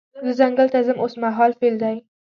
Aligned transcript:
زه 0.25 0.31
ځنګل 0.39 0.67
ته 0.73 0.79
ځم 0.87 0.97
اوس 1.03 1.13
مهال 1.23 1.51
فعل 1.59 1.75
دی. 1.83 1.95